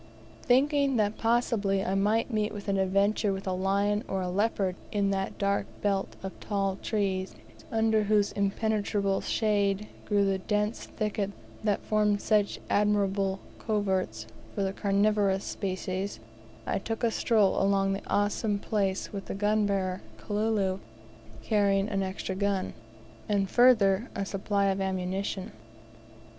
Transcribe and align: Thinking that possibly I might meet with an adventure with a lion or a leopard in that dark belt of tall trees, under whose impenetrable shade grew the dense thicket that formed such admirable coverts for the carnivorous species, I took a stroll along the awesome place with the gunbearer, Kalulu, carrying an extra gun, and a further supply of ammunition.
Thinking 0.41 0.95
that 0.95 1.19
possibly 1.19 1.85
I 1.85 1.93
might 1.93 2.31
meet 2.33 2.53
with 2.55 2.67
an 2.67 2.79
adventure 2.79 3.31
with 3.31 3.45
a 3.45 3.51
lion 3.53 4.03
or 4.07 4.19
a 4.21 4.29
leopard 4.31 4.75
in 4.91 5.11
that 5.11 5.37
dark 5.37 5.67
belt 5.83 6.15
of 6.23 6.39
tall 6.39 6.77
trees, 6.77 7.35
under 7.71 8.01
whose 8.01 8.31
impenetrable 8.31 9.21
shade 9.21 9.87
grew 10.05 10.25
the 10.25 10.39
dense 10.39 10.85
thicket 10.87 11.29
that 11.63 11.83
formed 11.83 12.19
such 12.19 12.59
admirable 12.67 13.41
coverts 13.59 14.25
for 14.55 14.63
the 14.63 14.73
carnivorous 14.73 15.43
species, 15.45 16.19
I 16.65 16.79
took 16.79 17.03
a 17.03 17.11
stroll 17.11 17.61
along 17.61 17.93
the 17.93 18.01
awesome 18.07 18.57
place 18.57 19.13
with 19.13 19.25
the 19.25 19.35
gunbearer, 19.35 20.01
Kalulu, 20.17 20.79
carrying 21.43 21.87
an 21.89 22.01
extra 22.01 22.33
gun, 22.33 22.73
and 23.29 23.43
a 23.43 23.47
further 23.47 24.09
supply 24.23 24.65
of 24.69 24.81
ammunition. 24.81 25.51